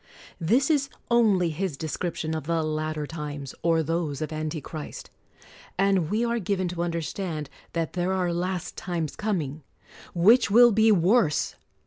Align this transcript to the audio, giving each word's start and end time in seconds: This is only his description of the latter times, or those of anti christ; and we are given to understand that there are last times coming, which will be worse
This 0.39 0.71
is 0.71 0.89
only 1.11 1.51
his 1.51 1.77
description 1.77 2.33
of 2.33 2.45
the 2.47 2.63
latter 2.63 3.05
times, 3.05 3.53
or 3.61 3.83
those 3.83 4.19
of 4.19 4.33
anti 4.33 4.59
christ; 4.59 5.11
and 5.77 6.09
we 6.09 6.25
are 6.25 6.39
given 6.39 6.67
to 6.69 6.81
understand 6.81 7.51
that 7.73 7.93
there 7.93 8.11
are 8.11 8.33
last 8.33 8.75
times 8.75 9.15
coming, 9.15 9.61
which 10.15 10.49
will 10.49 10.71
be 10.71 10.91
worse 10.91 11.53